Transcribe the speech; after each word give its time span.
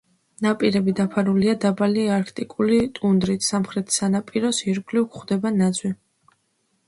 ნაპირები 0.43 0.93
დაფარულია 0.99 1.53
დაბალი 1.65 2.05
არქტიკული 2.15 2.79
ტუნდრით, 2.95 3.45
სამხრეთ 3.49 3.93
სანაპიროს 3.97 4.61
ირგვლივ 4.73 5.05
გვხვდება 5.13 5.55
ნაძვი. 5.61 5.93